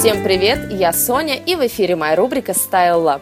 [0.00, 3.20] Всем привет, я Соня и в эфире моя рубрика Style Lab.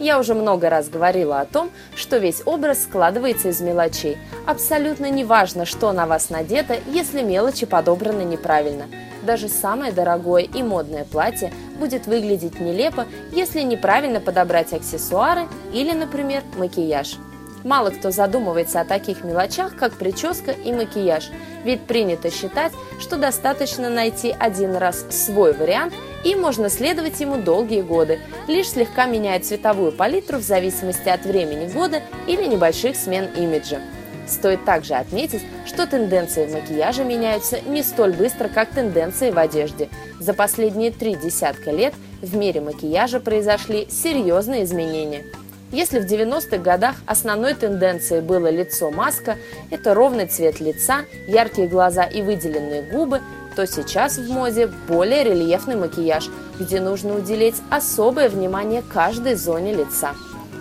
[0.00, 4.18] Я уже много раз говорила о том, что весь образ складывается из мелочей.
[4.44, 8.86] Абсолютно не важно, что на вас надето, если мелочи подобраны неправильно.
[9.22, 16.42] Даже самое дорогое и модное платье будет выглядеть нелепо, если неправильно подобрать аксессуары или, например,
[16.56, 17.14] макияж.
[17.62, 21.30] Мало кто задумывается о таких мелочах, как прическа и макияж,
[21.64, 25.92] ведь принято считать, что достаточно найти один раз свой вариант
[26.24, 31.70] и можно следовать ему долгие годы, лишь слегка меняя цветовую палитру в зависимости от времени
[31.72, 33.78] года или небольших смен имиджа.
[34.26, 39.88] Стоит также отметить, что тенденции в макияже меняются не столь быстро, как тенденции в одежде.
[40.20, 45.24] За последние три десятка лет в мире макияжа произошли серьезные изменения–
[45.70, 49.36] если в 90-х годах основной тенденцией было лицо-маска,
[49.70, 53.20] это ровный цвет лица, яркие глаза и выделенные губы,
[53.58, 60.14] то сейчас в моде более рельефный макияж, где нужно уделить особое внимание каждой зоне лица.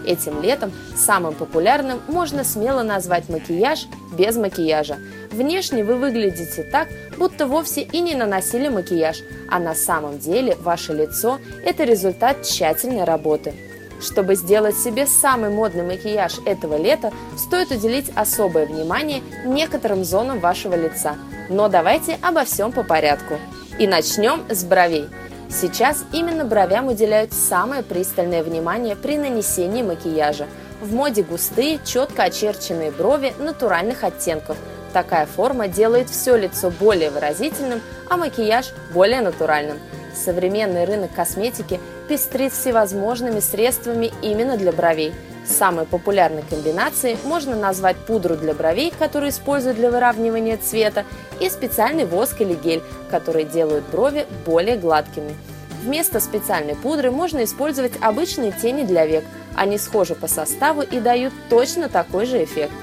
[0.03, 3.85] Этим летом самым популярным можно смело назвать макияж
[4.17, 4.97] без макияжа.
[5.31, 6.88] Внешне вы выглядите так,
[7.19, 13.03] будто вовсе и не наносили макияж, а на самом деле ваше лицо– это результат тщательной
[13.03, 13.53] работы–
[14.00, 20.75] чтобы сделать себе самый модный макияж этого лета, стоит уделить особое внимание некоторым зонам вашего
[20.75, 21.16] лица.
[21.50, 23.40] Но давайте обо всем по порядку.
[23.80, 25.08] И начнем с бровей.
[25.50, 30.48] Сейчас именно бровям уделяют самое пристальное внимание при нанесении макияжа.
[30.81, 34.58] В моде густые, четко очерченные брови натуральных оттенков.
[34.94, 39.80] Такая форма делает все лицо более выразительным, а макияж более натуральным.
[40.16, 45.14] Современный рынок косметики пестрит всевозможными средствами именно для бровей.
[45.48, 51.06] Самой популярной комбинацией можно назвать пудру для бровей, которую используют для выравнивания цвета,
[51.40, 55.36] и специальный воск или гель, которые делают брови более гладкими.
[55.84, 59.24] Вместо специальной пудры можно использовать обычные тени для век.
[59.56, 62.74] Они схожи по составу и дают точно такой же эффект.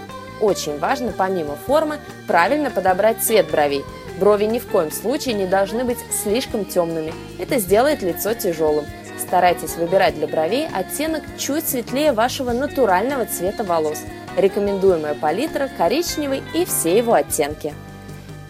[0.41, 3.85] Очень важно, помимо формы, правильно подобрать цвет бровей.
[4.19, 7.13] Брови ни в коем случае не должны быть слишком темными.
[7.39, 8.87] Это сделает лицо тяжелым.
[9.27, 14.01] Старайтесь выбирать для бровей оттенок чуть светлее вашего натурального цвета волос.
[14.37, 17.73] Рекомендуемая палитра коричневый и все его оттенки.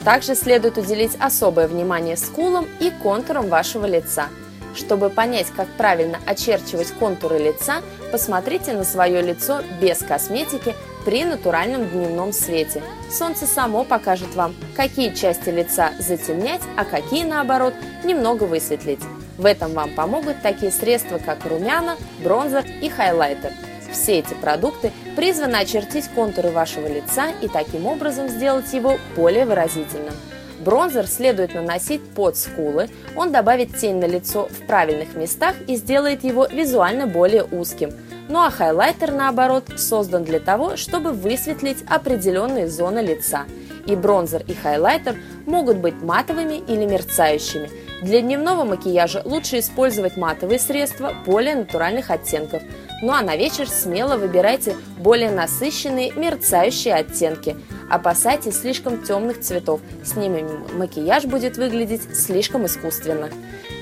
[0.04, 4.26] Также следует уделить особое внимание скулам и контурам вашего лица.
[4.74, 7.76] Чтобы понять, как правильно очерчивать контуры лица,
[8.10, 10.74] посмотрите на свое лицо без косметики
[11.04, 12.82] при натуральном дневном свете.
[13.10, 19.00] Солнце само покажет вам, какие части лица затемнять, а какие, наоборот, немного высветлить.
[19.38, 23.52] В этом вам помогут такие средства, как румяна, бронзер и хайлайтер.
[23.92, 30.14] Все эти продукты призваны очертить контуры вашего лица и таким образом сделать его более выразительным.
[30.60, 36.24] Бронзер следует наносить под скулы, он добавит тень на лицо в правильных местах и сделает
[36.24, 37.92] его визуально более узким.
[38.28, 43.44] Ну а хайлайтер, наоборот, создан для того, чтобы высветлить определенные зоны лица.
[43.86, 47.70] И бронзер, и хайлайтер могут быть матовыми или мерцающими–
[48.04, 52.62] для дневного макияжа лучше использовать матовые средства более натуральных оттенков.
[53.00, 57.56] Ну а на вечер смело выбирайте более насыщенные мерцающие оттенки.
[57.88, 60.44] Опасайтесь слишком темных цветов, с ними
[60.74, 63.30] макияж будет выглядеть слишком искусственно.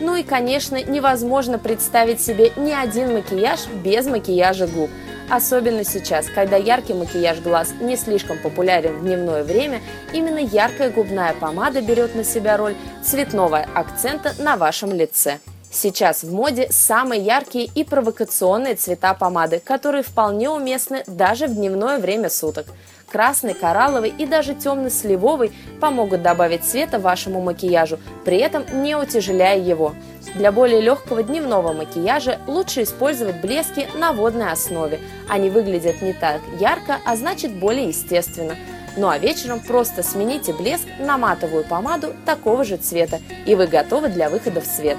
[0.00, 4.90] Ну и, конечно, невозможно представить себе ни один макияж без макияжа губ–
[5.32, 9.80] Особенно сейчас, когда яркий макияж глаз не слишком популярен в дневное время,
[10.12, 15.38] именно яркая губная помада берет на себя роль цветного акцента на вашем лице.
[15.74, 21.98] Сейчас в моде самые яркие и провокационные цвета помады, которые вполне уместны даже в дневное
[21.98, 22.66] время суток.
[23.10, 25.50] Красный, коралловый и даже темно-сливовый
[25.80, 29.94] помогут добавить цвета вашему макияжу, при этом не утяжеляя его.
[30.34, 35.00] Для более легкого дневного макияжа лучше использовать блески на водной основе.
[35.26, 38.56] Они выглядят не так ярко, а значит более естественно.
[38.98, 44.10] Ну а вечером просто смените блеск на матовую помаду такого же цвета, и вы готовы
[44.10, 44.98] для выхода в свет.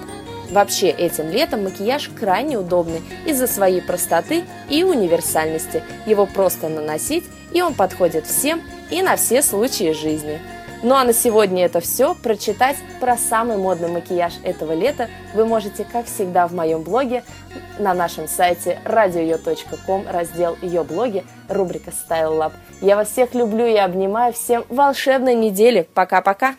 [0.53, 5.83] Вообще этим летом макияж крайне удобный из-за своей простоты и универсальности.
[6.05, 7.23] Его просто наносить
[7.53, 8.61] и он подходит всем
[8.91, 10.39] и на все случаи жизни.
[10.83, 12.13] Ну а на сегодня это все.
[12.13, 17.23] Прочитать про самый модный макияж этого лета вы можете, как всегда, в моем блоге
[17.79, 22.51] на нашем сайте radio.com, раздел «Ее блоги», рубрика Style Lab.
[22.81, 24.33] Я вас всех люблю и обнимаю.
[24.33, 25.87] Всем волшебной недели.
[25.93, 26.55] Пока-пока!